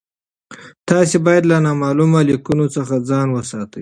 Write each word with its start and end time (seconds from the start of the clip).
تاسي 0.89 1.17
باید 1.25 1.43
له 1.51 1.57
نامعلومو 1.65 2.19
لینکونو 2.27 2.65
څخه 2.75 2.95
ځان 3.09 3.27
وساتئ. 3.31 3.69